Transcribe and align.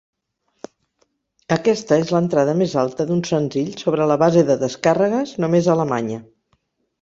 Aquesta 1.55 1.99
és 2.03 2.13
l'entrada 2.15 2.55
més 2.61 2.73
alta 2.85 3.07
d'un 3.11 3.21
senzill 3.33 3.69
sobre 3.83 4.09
la 4.13 4.19
base 4.25 4.45
de 4.49 4.57
descàrregues 4.65 5.35
només 5.45 5.69
a 5.71 5.77
Alemanya. 5.77 6.19